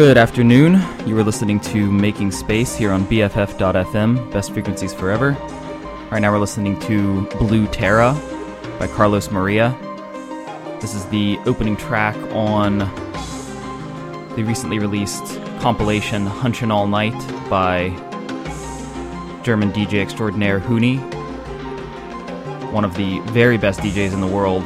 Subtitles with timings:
[0.00, 0.82] Good afternoon.
[1.06, 5.32] You were listening to Making Space here on BFF.FM, Best Frequencies Forever.
[6.10, 8.14] Right now we're listening to Blu Terra
[8.78, 9.76] by Carlos Maria.
[10.80, 12.78] This is the opening track on
[14.36, 17.12] the recently released compilation Hunchin' All Night
[17.50, 17.90] by
[19.42, 20.96] German DJ extraordinaire Hunee,
[22.72, 24.64] one of the very best DJs in the world.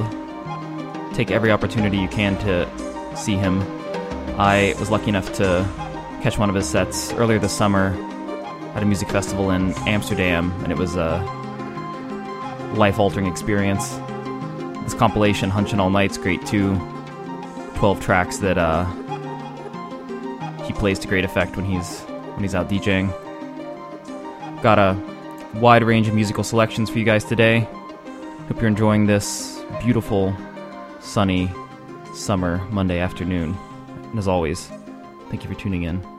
[1.13, 3.84] Take every opportunity you can to see him
[4.37, 5.65] I was lucky enough to
[6.21, 7.95] catch one of his sets earlier this summer
[8.75, 11.19] at a music festival in Amsterdam, and it was a
[12.75, 13.91] life altering experience.
[14.83, 16.75] This compilation, Hunchin' All Night's great too.
[17.77, 18.85] 12 tracks that uh,
[20.65, 23.13] he plays to great effect when he's when he's out DJing.
[24.63, 24.99] Got a
[25.55, 27.61] wide range of musical selections for you guys today.
[28.49, 30.37] Hope you're enjoying this beautiful,
[31.01, 31.53] sunny
[32.15, 33.57] summer Monday afternoon.
[34.15, 34.69] And as always,
[35.29, 36.14] thank you for tuning in.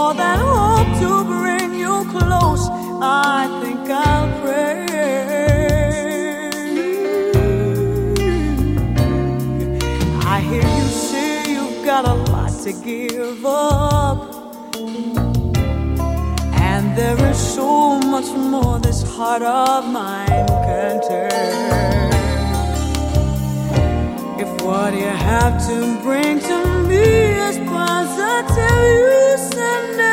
[0.00, 2.64] more than hope to bring you close.
[3.02, 4.86] I think I'll pray.
[10.34, 14.18] I hear you say you've got a lot to give up,
[16.70, 22.10] and there is so much more this heart of mine can turn.
[24.42, 26.69] If what you have to bring to me
[28.22, 30.09] understand why love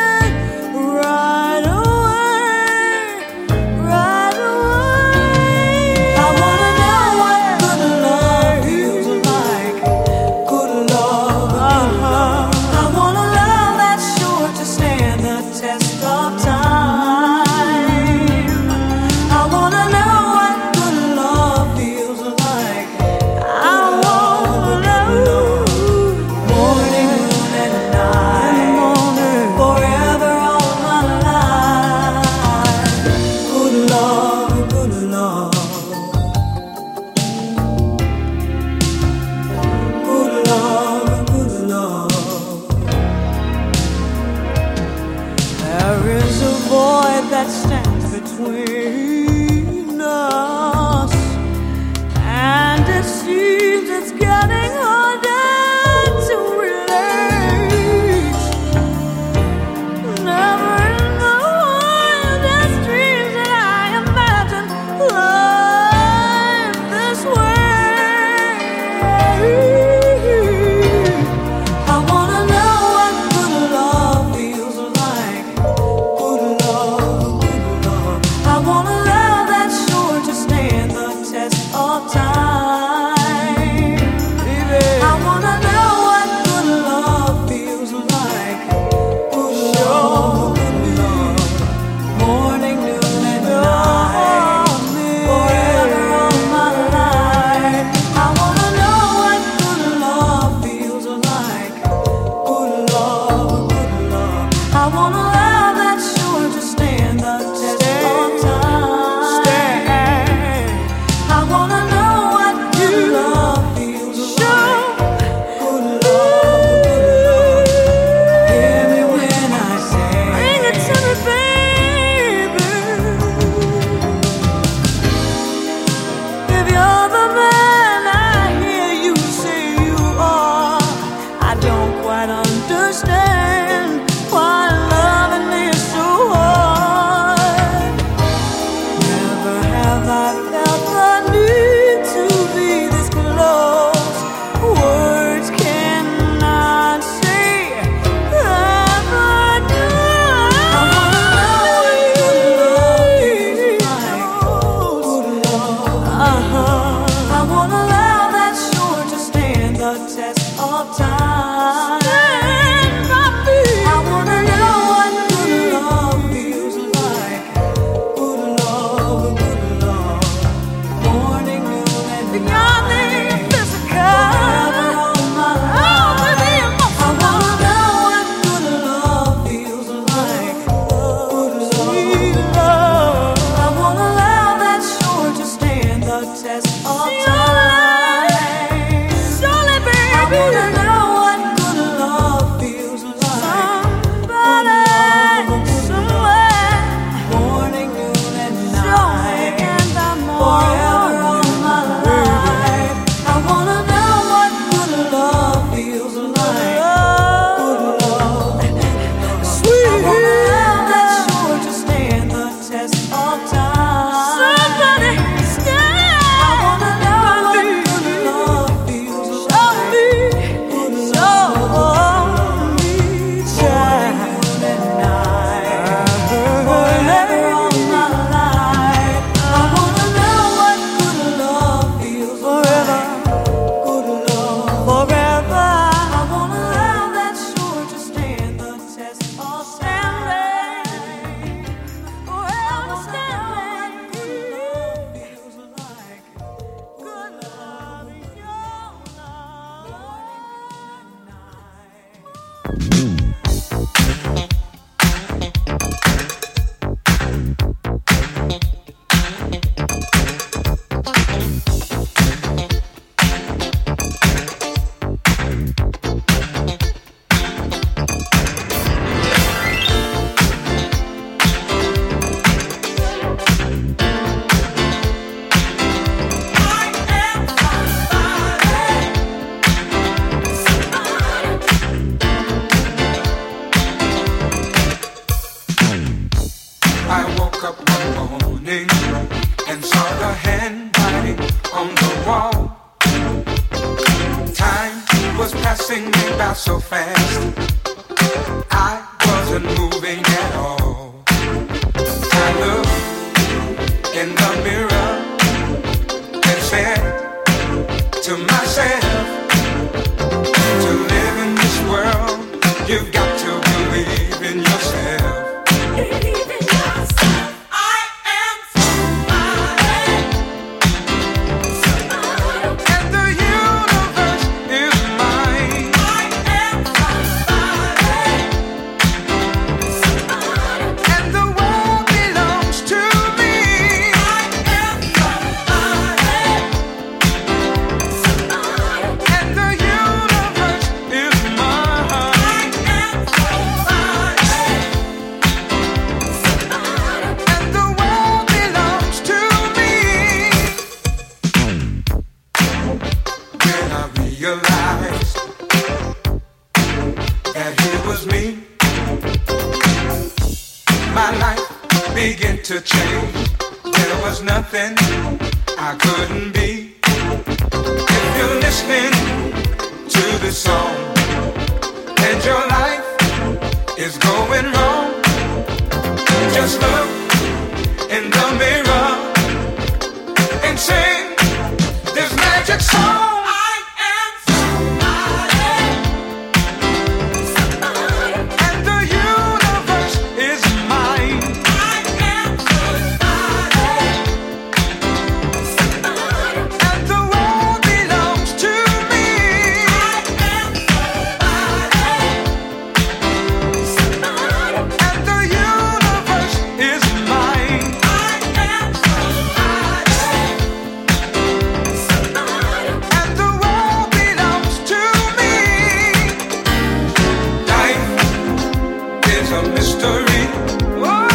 [419.77, 421.26] mystery.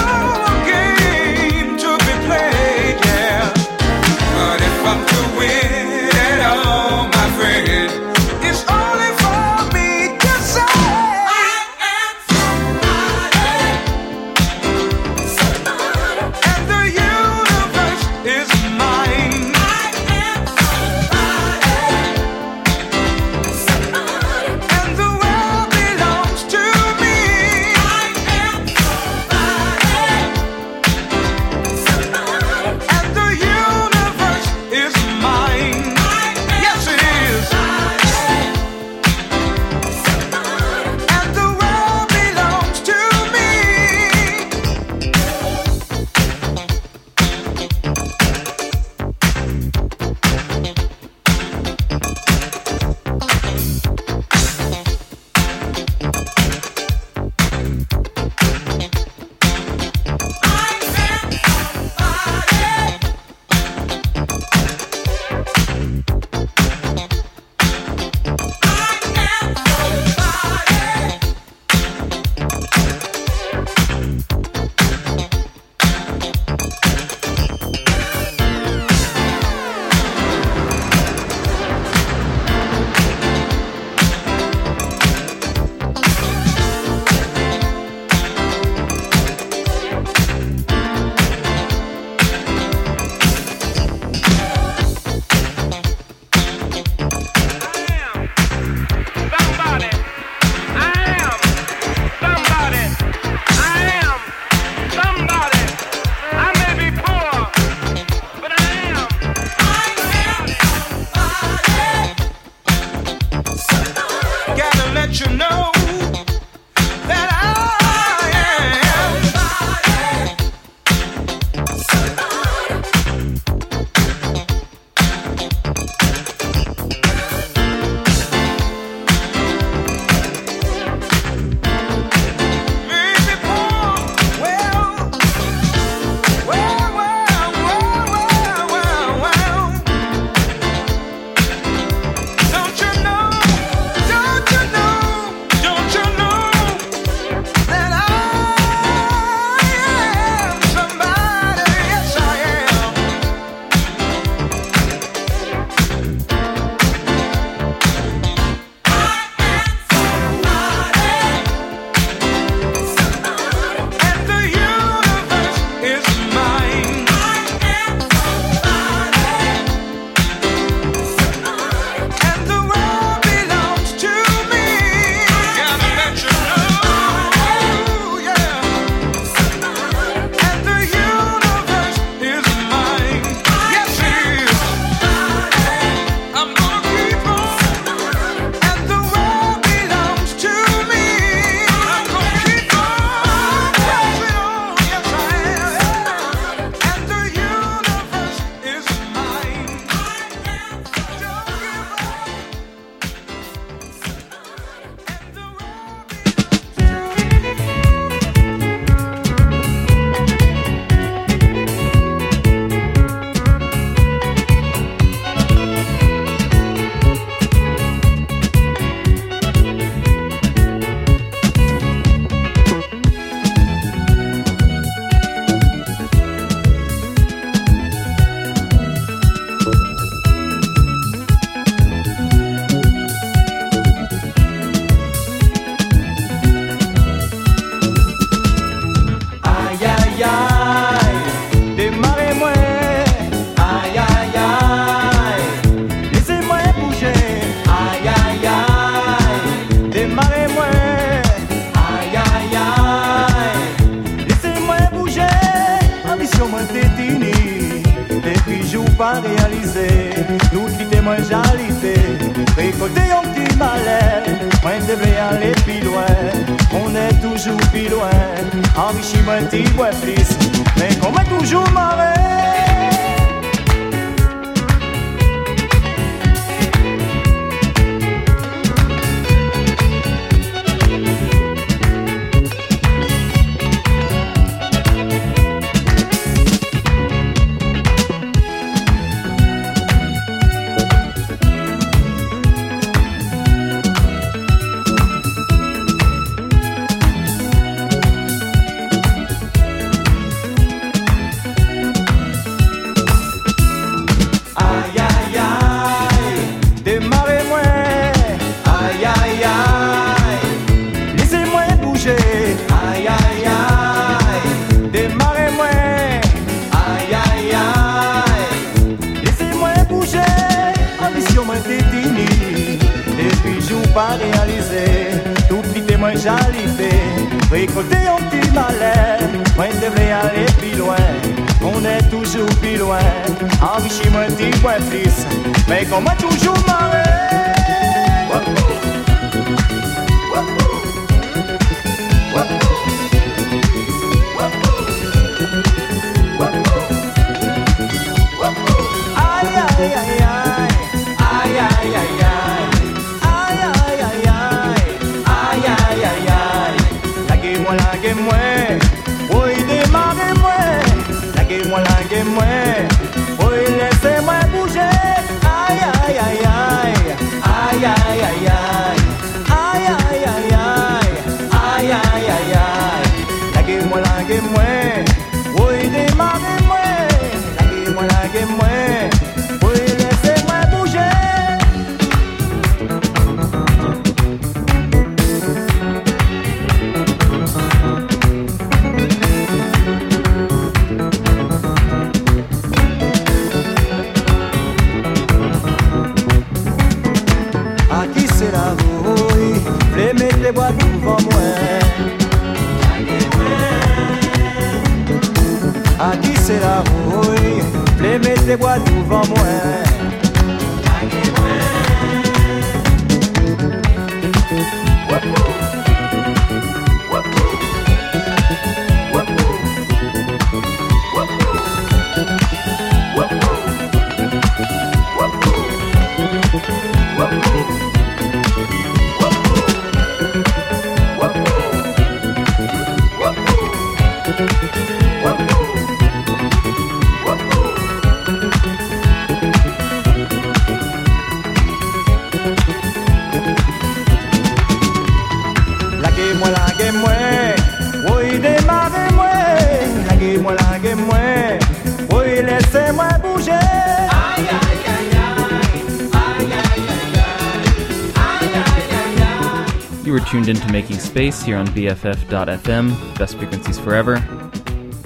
[460.32, 464.14] Tuned into Making Space here on BFF.FM, best frequencies forever.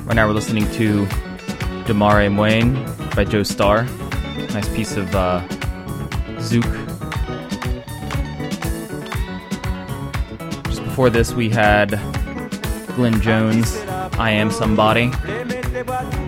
[0.04, 1.04] Right now we're listening to
[1.84, 3.88] Demare Mwen by Jo Star.
[4.54, 5.40] Nice piece of uh,
[6.38, 6.62] Zouk.
[10.68, 11.98] Just before this, we had
[12.94, 13.76] Glenn Jones,
[14.20, 15.06] I Am Somebody.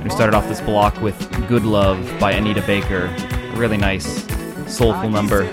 [0.02, 3.04] We started off this block with Good Love by Anita Baker.
[3.04, 4.26] A really nice,
[4.66, 5.48] soulful number.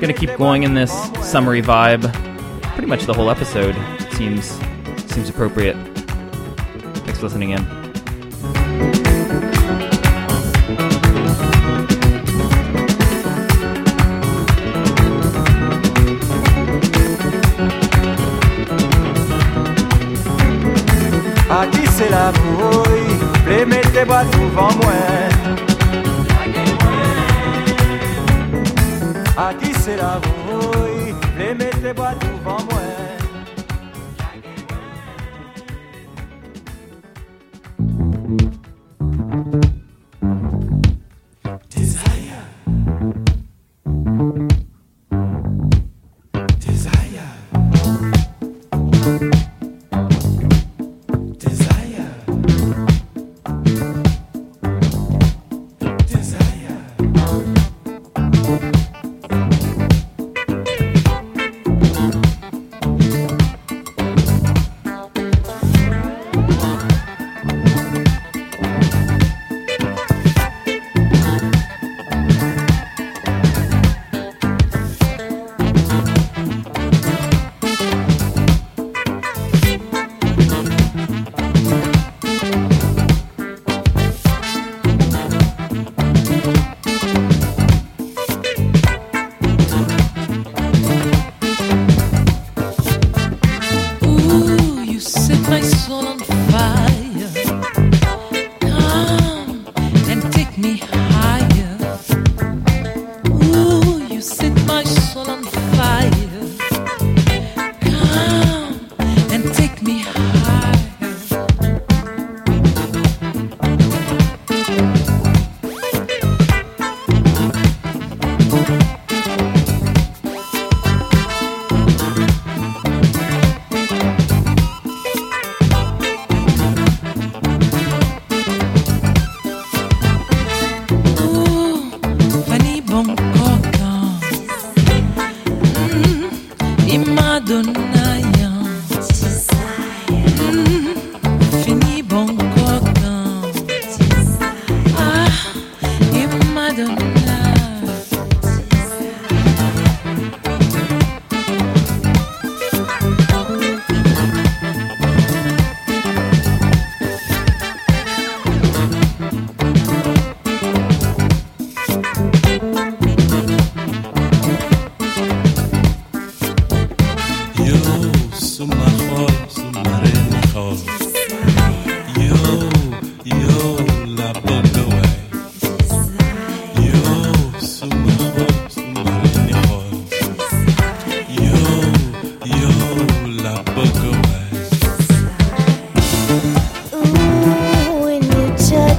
[0.00, 0.92] Gonna keep going in this
[1.28, 2.10] summery vibe.
[2.72, 3.76] Pretty much the whole episode
[4.12, 4.58] seems
[5.12, 5.76] seems appropriate.
[7.04, 7.77] Thanks for listening in.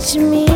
[0.09, 0.48] To me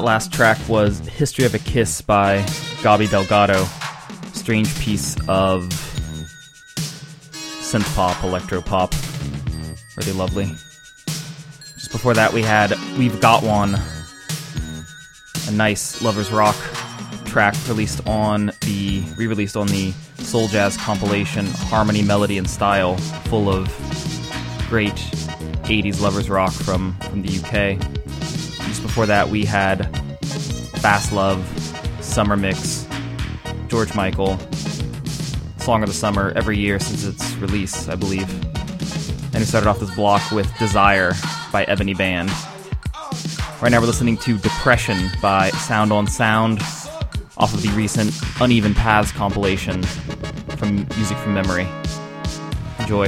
[0.00, 2.38] That last track was History of a Kiss by
[2.80, 3.66] Gabi Delgado.
[4.32, 5.64] Strange piece of
[7.60, 8.94] synth pop, electro pop.
[9.98, 10.46] Really lovely.
[11.74, 13.78] Just before that, we had We've Got One,
[15.48, 16.56] a nice Lovers Rock
[17.26, 22.96] track released on the re released on the Soul Jazz compilation Harmony, Melody, and Style,
[23.26, 23.66] full of
[24.66, 24.94] great
[25.64, 27.99] 80s Lovers Rock from, from the UK.
[28.90, 29.82] Before that, we had
[30.82, 31.44] Fastlove,
[32.02, 32.88] Summer Mix,
[33.68, 34.36] George Michael,
[35.58, 38.28] Song of the Summer every year since its release, I believe.
[39.32, 41.12] And we started off this block with Desire
[41.52, 42.30] by Eboni Band.
[43.62, 46.58] Right now, we're listening to Depression by Sound on Sound
[47.36, 49.84] off of the recent Uneven Paths compilation
[50.58, 51.68] from Music from Memory.
[52.80, 53.06] Enjoy.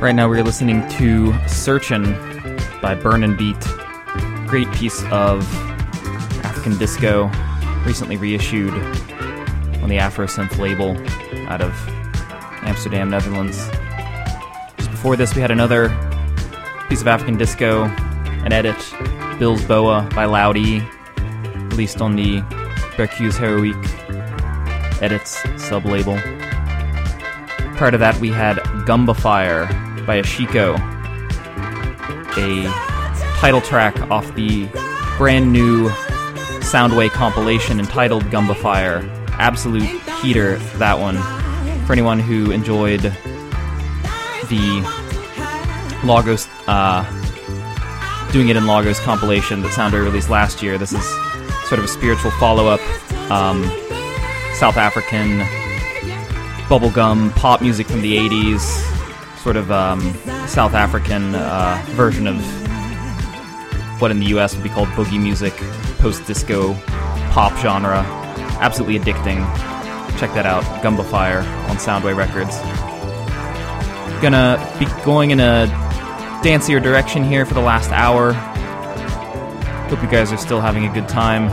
[0.00, 2.04] Right now, we're listening to Searchin'
[2.80, 3.60] by Burn and Beat.
[4.46, 5.42] Great piece of
[6.42, 7.30] African disco,
[7.84, 10.96] recently reissued on the Afrosynth label
[11.50, 11.74] out of
[12.62, 13.58] Amsterdam, Netherlands.
[14.78, 15.90] Just before this, we had another
[16.88, 18.78] piece of African disco, an edit,
[19.38, 22.40] Bill's Boa by Loud released on the
[22.96, 23.76] Berceuse Heroique
[25.02, 26.16] Edits sub label.
[27.76, 29.68] Prior to that, we had Gumba Fire
[30.10, 30.74] by Ashiko,
[32.36, 34.66] a title track off the
[35.16, 35.88] brand new
[36.62, 39.08] Soundway compilation entitled Gumba Fire.
[39.34, 39.88] Absolute
[40.20, 41.14] heater, that one.
[41.86, 43.02] For anyone who enjoyed
[44.48, 44.82] the
[46.02, 47.04] Lagos, uh,
[48.32, 51.08] doing it in Lagos compilation that Soundway released last year, this is
[51.68, 52.80] sort of a spiritual follow up.
[53.30, 53.62] Um,
[54.54, 55.38] South African
[56.66, 58.89] bubblegum pop music from the 80s,
[59.42, 60.00] sort of um,
[60.46, 62.36] South African uh, version of
[64.00, 65.54] what in the US would be called boogie music,
[65.98, 66.74] post disco
[67.30, 68.02] pop genre.
[68.60, 69.38] Absolutely addicting.
[70.18, 72.58] Check that out, Gumba Fire on Soundway Records.
[74.20, 75.66] Gonna be going in a
[76.42, 78.34] dancier direction here for the last hour.
[79.88, 81.48] Hope you guys are still having a good time.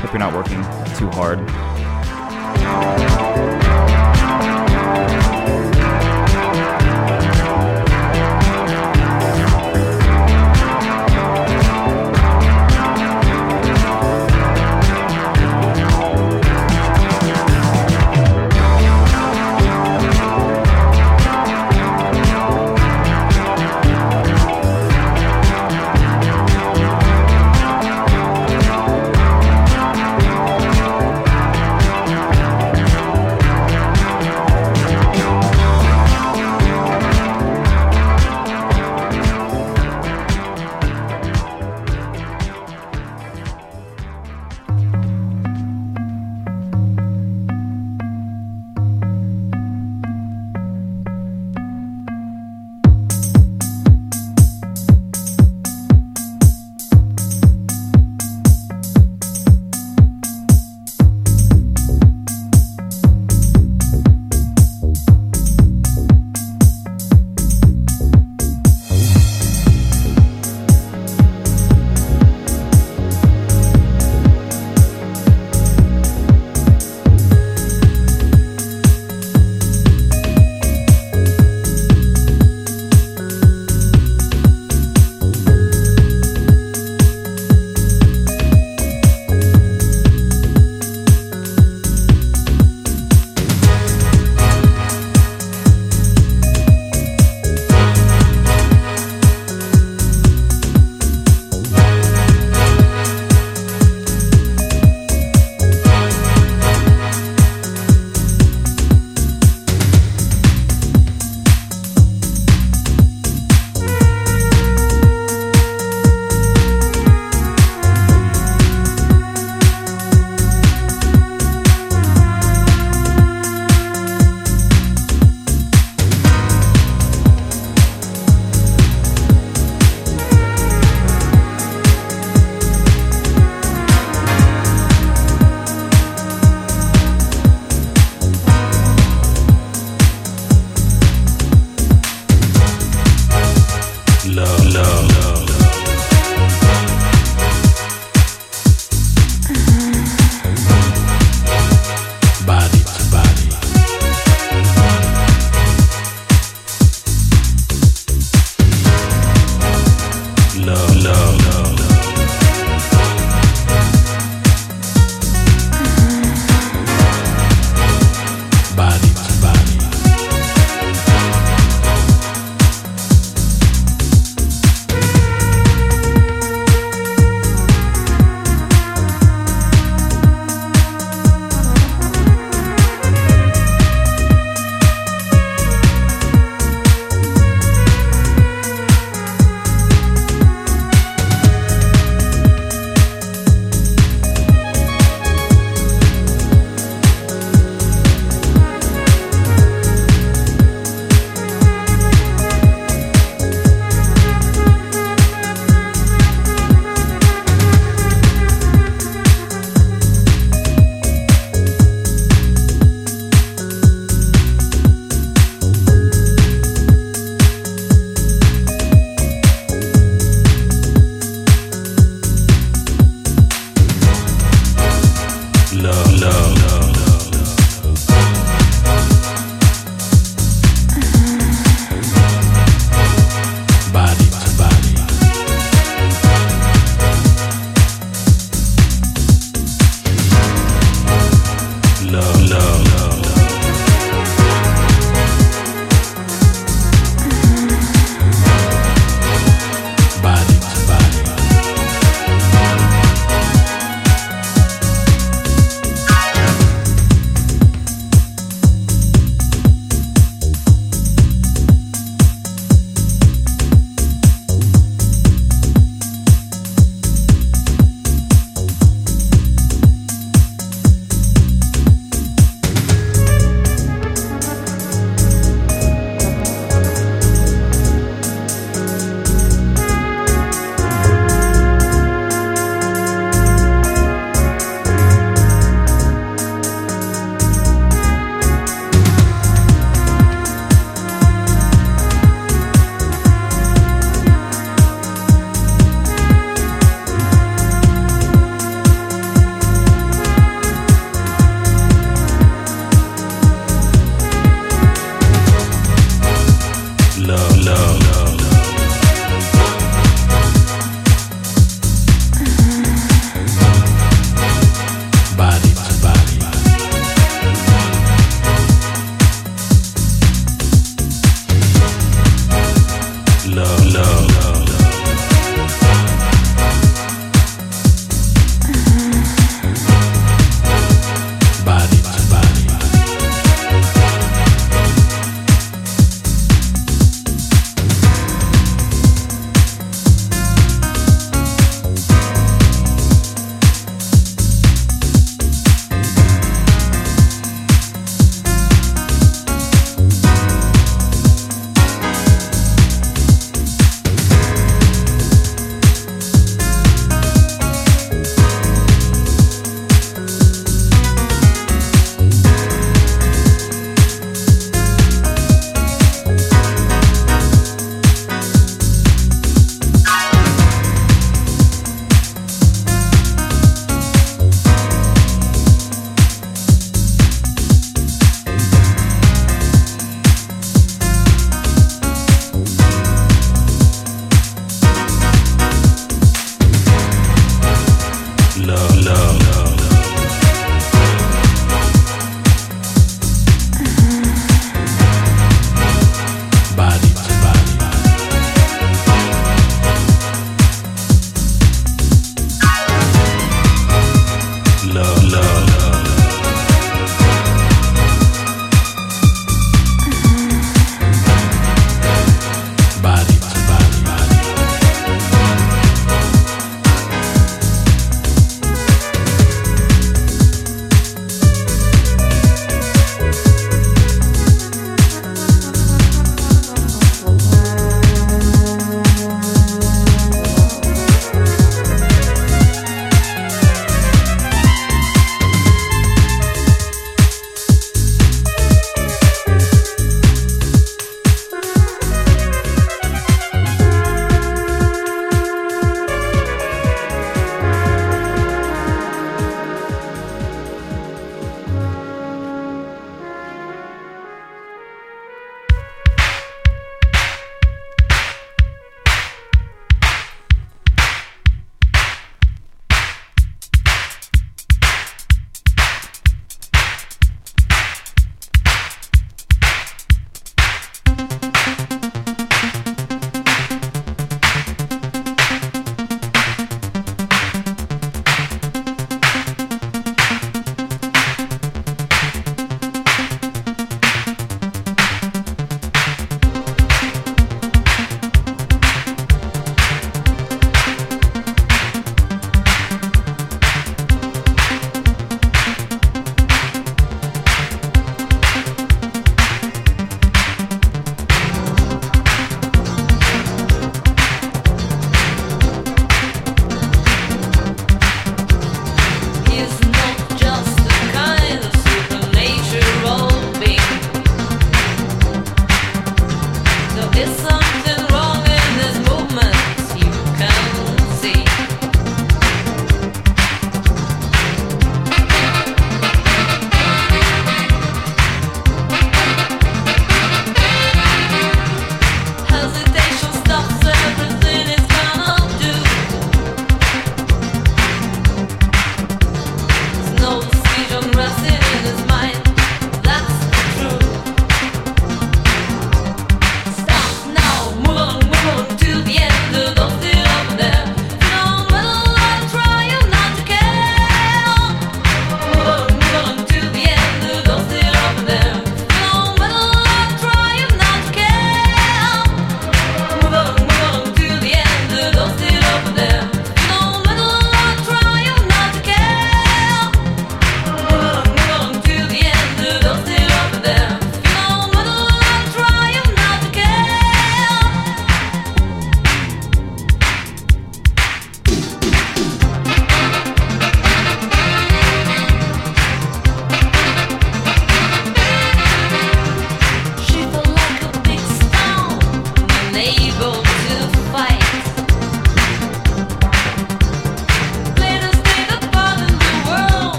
[0.00, 0.62] Hope you're not working
[0.96, 1.38] too hard.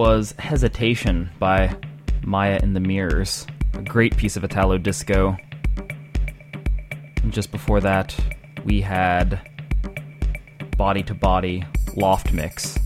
[0.00, 1.76] was Hesitation by
[2.24, 5.36] Maya in the Mirrors, a great piece of Italo disco.
[7.22, 8.18] And just before that,
[8.64, 9.38] we had
[10.78, 11.66] Body to Body
[11.96, 12.78] Loft Mix,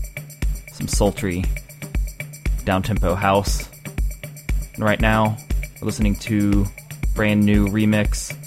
[0.73, 1.45] some sultry
[2.65, 3.69] downtempo house.
[4.73, 5.37] And right now,
[5.79, 6.65] we're listening to
[7.13, 8.37] brand new remix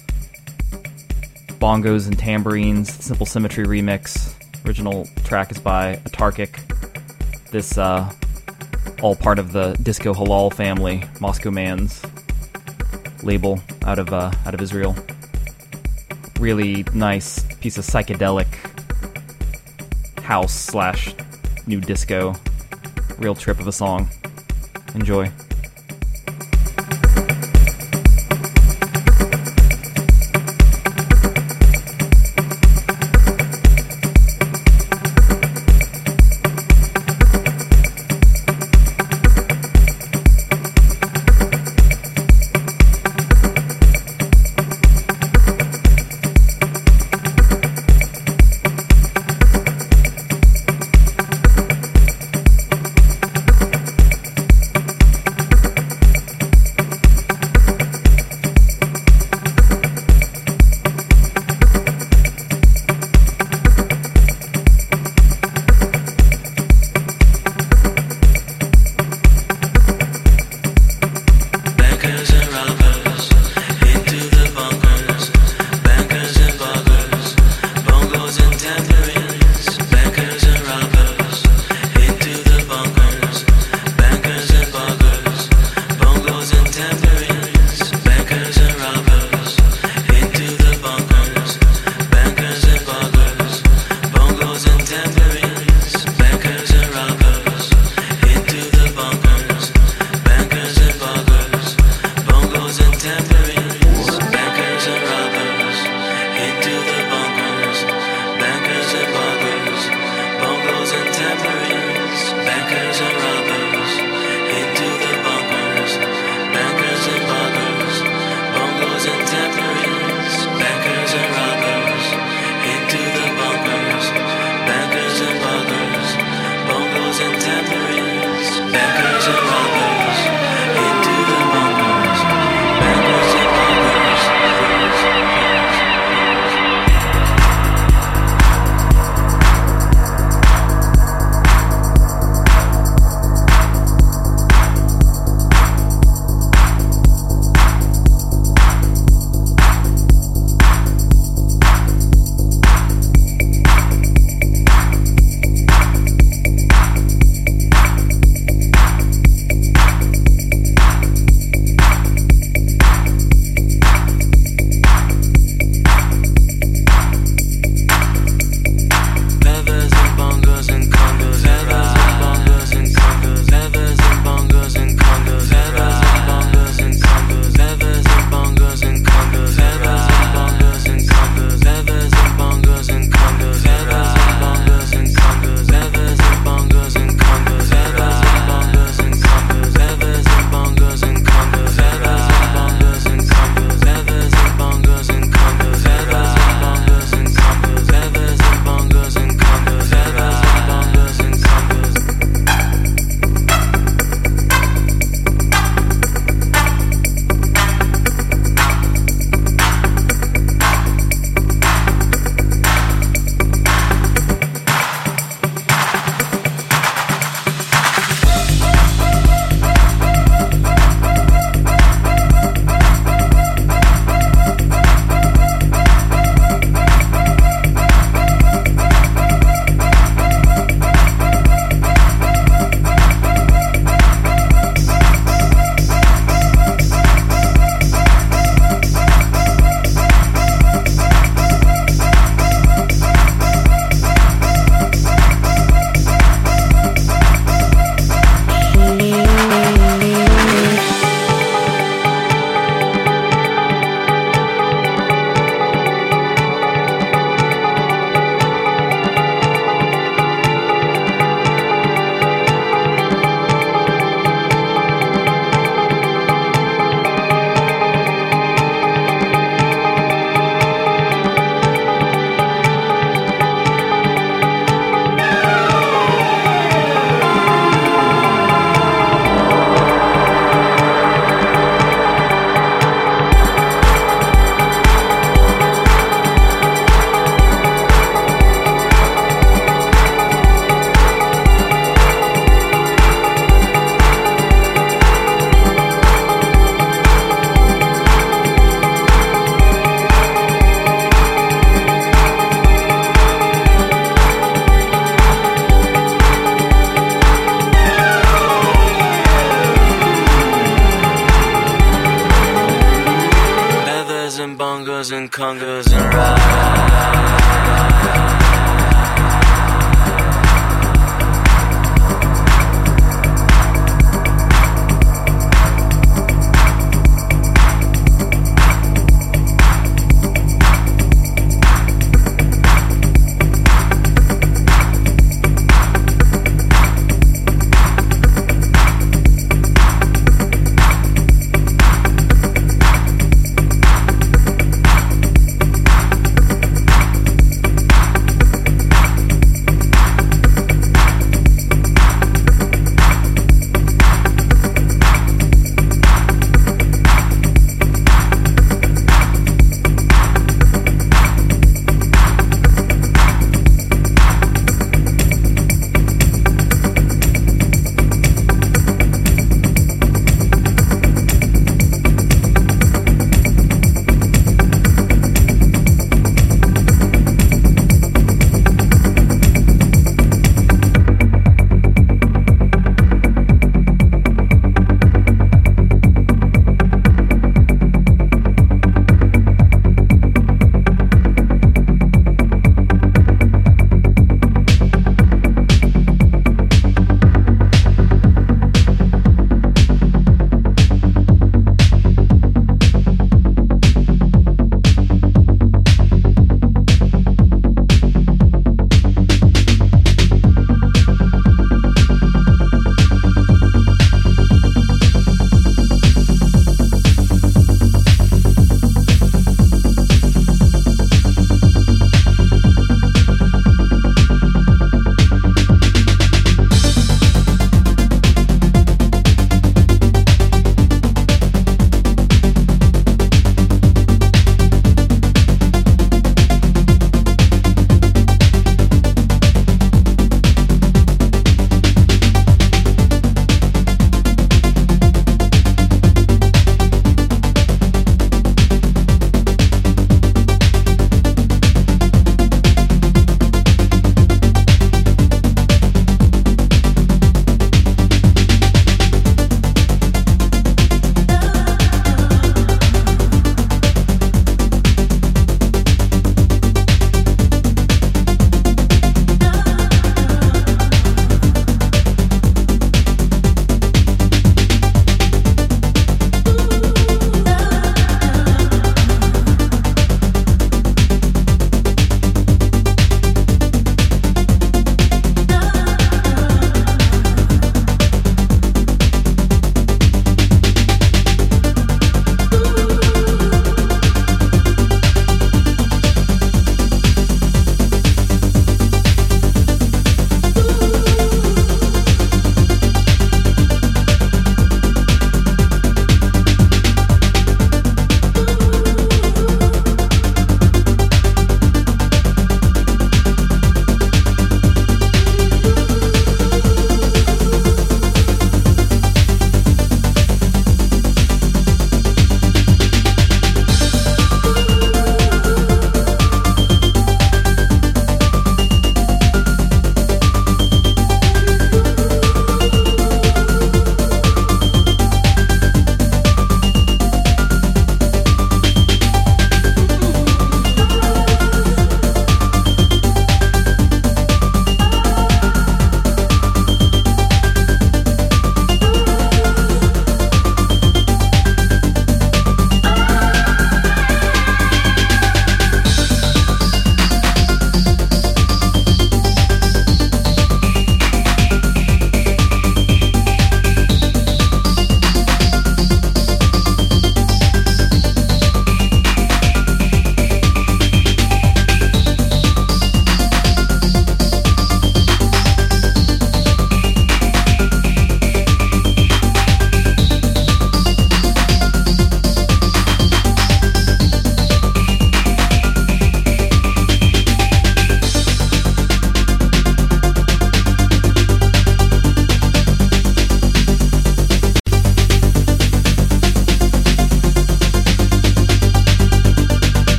[1.59, 4.35] bongos and tambourines, Simple Symmetry remix.
[4.67, 6.61] Original track is by Autarkic.
[7.51, 8.13] This uh,
[9.03, 12.03] all part of the Disco Halal family, Moscoman's
[13.23, 14.97] label out of uh, out of Israel.
[16.41, 18.47] Really nice piece of psychedelic
[20.23, 21.15] house slash
[21.67, 22.35] new disco.
[23.19, 24.09] Real trip of a song.
[24.95, 25.31] Enjoy.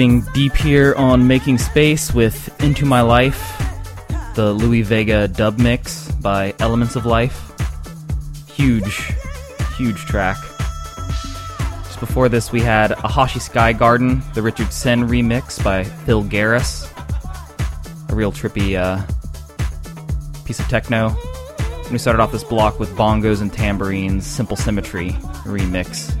[0.00, 3.62] Getting deep here on Making Space with Into My Life,
[4.34, 7.52] the Louie Vega dub mix by Elements of Life.
[8.50, 9.12] Huge,
[9.76, 10.38] huge track.
[11.84, 16.90] Just before this, we had Ahashi Sky Garden, the Richard Sen remix by Phil Garris.
[18.10, 19.04] A real trippy uh,
[20.46, 21.14] piece of techno.
[21.58, 25.10] And we started off this block with bongos and tambourines, Simple Symmetry
[25.44, 26.16] remix.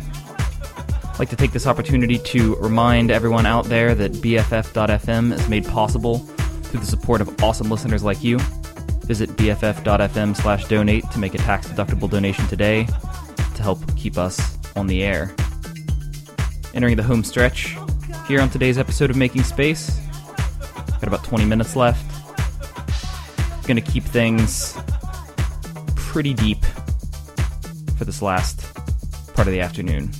[1.20, 6.20] Like to take this opportunity to remind everyone out there that BFF.FM is made possible
[6.20, 8.38] through the support of awesome listeners like you.
[9.04, 12.86] Visit BFF.FM slash donate to make a tax deductible donation today
[13.54, 15.34] to help keep us on the air.
[16.72, 17.76] Entering the home stretch
[18.26, 20.00] here on today's episode of Making Space.
[20.88, 22.02] Got about 20 minutes left.
[23.66, 24.74] Gonna keep things
[25.96, 26.64] pretty deep
[27.98, 28.74] for this last
[29.34, 30.10] part of the afternoon.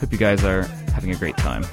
[0.00, 0.62] Hope you guys are
[0.94, 1.64] having a great time.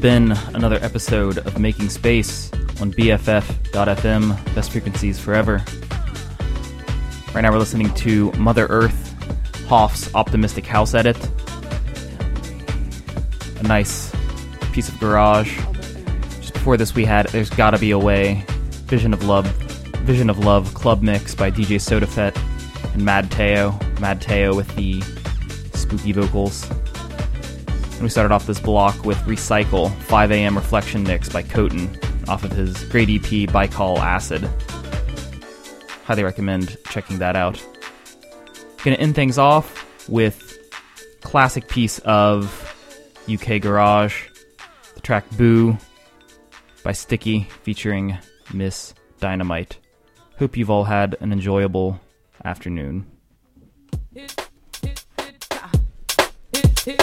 [0.00, 5.62] Been another episode of Making Space on BFF.FM, best frequencies forever.
[7.34, 9.14] Right now we're listening to Mother Earth,
[9.68, 11.16] Hoff's Optimistic House Edit.
[13.58, 14.12] A nice
[14.72, 15.58] piece of garage.
[16.40, 18.44] Just before this we had There's Gotta Be a Way,
[18.86, 19.46] Vision of Love,
[20.04, 22.36] Vision of Love Club Mix by DJ Sodafet
[22.92, 23.78] and Mad Teo.
[24.00, 25.00] Mad Teo with the
[25.76, 26.68] spooky vocals.
[27.96, 30.54] And we started off this block with Recycle 5 a.m.
[30.54, 31.98] Reflection Mix by Coton
[32.28, 34.44] off of his great EP Bicol Acid.
[36.04, 37.64] Highly recommend checking that out.
[38.84, 40.58] Gonna end things off with
[41.22, 42.62] classic piece of
[43.32, 44.28] UK Garage,
[44.94, 45.78] the track Boo
[46.84, 48.18] by Sticky featuring
[48.52, 49.78] Miss Dynamite.
[50.38, 51.98] Hope you've all had an enjoyable
[52.44, 53.10] afternoon.
[56.86, 56.98] Miss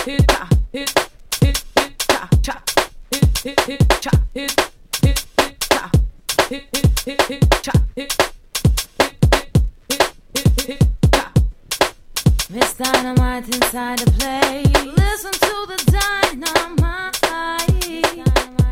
[12.77, 14.85] Dynamite inside the place.
[14.85, 17.19] Listen to the dynamite.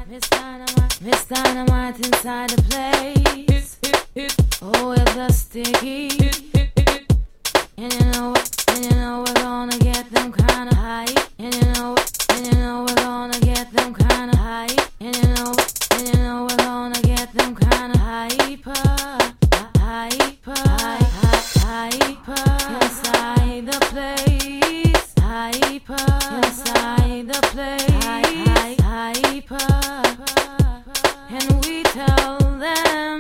[0.08, 3.78] Miss Dynamite, Miss Dynamite inside the place.
[4.62, 6.10] Oh, the sticky.
[7.78, 8.61] And you know what?
[8.72, 11.14] And you know we're gonna get them kinda high.
[11.40, 11.96] And you know?
[12.34, 14.76] And you know we're gonna get them kinda high.
[15.00, 15.54] And you know?
[15.96, 18.74] And you know we're gonna get them kinda hyper.
[19.80, 20.62] Hyper.
[20.84, 22.46] Hy- hy- Hyper.
[22.82, 25.08] Inside the place.
[25.20, 26.06] Hyper.
[26.44, 28.04] Inside the place.
[28.06, 29.72] Hy- hy- Hyper.
[31.30, 33.20] And we tell them.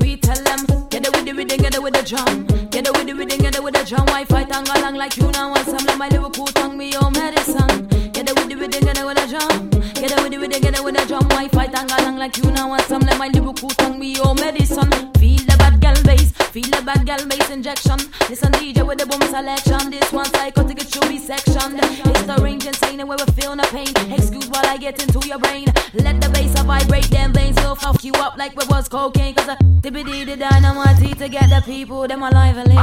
[0.00, 0.60] We tell them,
[0.90, 2.67] get it with the rhythm, get it with the drum.
[2.88, 4.06] Get with the rhythm, it with the drum.
[4.06, 5.84] Wi-Fi tongue along like you now want some.
[5.84, 8.07] Let my Liverpool tongue be your medicine.
[8.48, 9.70] Get it with rhythm, get it with the drum.
[9.92, 11.28] Get it with the rhythm, get it with the drum.
[11.28, 13.02] Wi-Fi tongue along like you now want some.
[13.02, 14.88] Let my Liverpool tongue be your medicine.
[15.20, 17.98] Feel the bad gal bass, feel the bad gal bass injection.
[18.30, 19.90] Listen DJ with the boom selection.
[19.90, 21.78] This one psychotic, it should be sectioned.
[22.08, 23.92] It's the range insane and where we feel no pain.
[24.16, 25.66] Excuse while I get into your brain.
[25.92, 29.34] Let the bass vibrate, them veins will fuck you up like it was cocaine.
[29.34, 32.78] Cause I dippity the dynamite to get the people, them alive lively.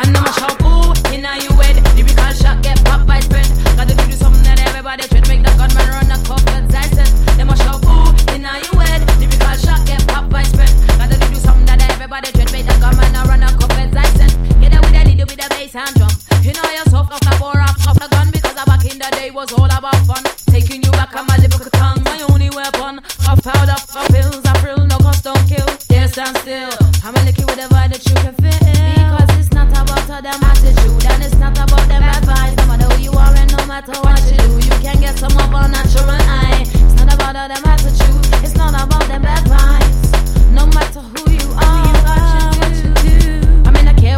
[0.00, 0.58] And I'm a shout,
[1.14, 1.76] ooh, in a you head.
[1.96, 3.46] Lyrical shot get popped by spread.
[3.76, 5.28] Gotta do something that everybody tread.
[5.28, 7.10] Make the gunman run a cup that's I said.
[7.36, 9.00] Them a shout, ooh, in a you head.
[9.18, 10.72] Lyrical shot get popped by spread.
[10.98, 12.52] Gotta do something that everybody tread.
[12.52, 14.28] Make the gunman run a cup that's I.
[14.60, 16.12] Get it with a little bit of bass and drum.
[16.42, 19.08] You know you're soft off the bore off, off the gun because back in the
[19.14, 20.22] day was all about fun.
[20.50, 23.00] Taking you back on my lyrical tongue, my only weapon.
[23.28, 25.83] Off powder, off pills, I frill, no cost, don't kill.
[25.94, 26.70] There stand still.
[27.04, 28.50] I'm a licky with a vibe that you can feel.
[28.50, 32.56] Because it's not about all them attitude, and it's not about them advice.
[32.56, 35.30] No matter who you are, and no matter what you do, you can get some
[35.38, 36.66] of a natural eye.
[36.66, 40.10] It's not about all them attitude, it's not about them advice.
[40.50, 42.53] No matter who you are,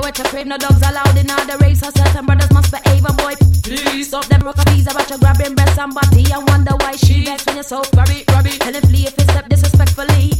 [0.01, 0.31] what you do.
[0.31, 1.81] I mean, I care what you crave, no dogs allowed in all the race.
[1.81, 3.35] So certain brothers must behave, and boy,
[3.67, 7.25] Please stop them broke visa, but you grabbing breasts and body and wonder why she
[7.25, 8.57] vex when you're so grabby, grabby.
[8.61, 10.31] Tell him flee if he step disrespectfully.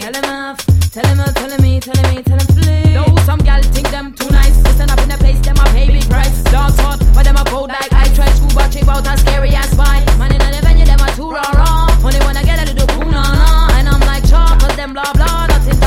[0.00, 0.56] Tell him off,
[0.90, 2.94] tell him off, tell him me, tell him me, tell him flee.
[2.94, 5.88] Though some gal think them too nice, stand up in the place, them a pay
[5.88, 6.42] big price.
[6.44, 9.68] Dogs hot, but them a cold like I try scuba trip out as scary as
[9.70, 10.00] spy.
[10.16, 11.84] Man in the venue, them a too raw raw.
[12.02, 15.12] Only wanna get a little cool na na, and I'm like chop, cause them blah
[15.12, 15.48] blah.
[15.48, 15.79] That's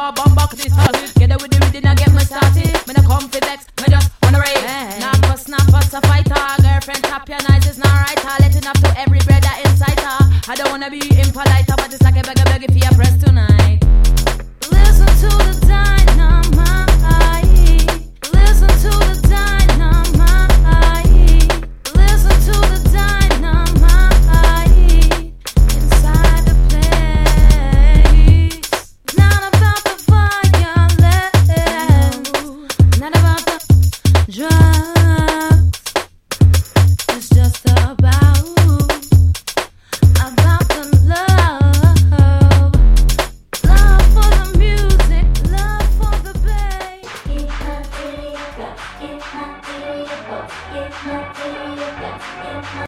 [0.00, 0.92] bumba bumba crystal.
[1.18, 2.72] Get it with the rhythm, and get me started.
[2.86, 5.00] Me no come for vex, me just wanna rave.
[5.00, 8.24] Knock for snap for a fighter, girlfriend tap your nice, it's not right.
[8.24, 10.20] I let it up to every brother inside her.
[10.48, 13.80] I don't wanna be impolite, but it's like a beggar beggar for your press tonight.
[14.70, 15.99] Listen to the time.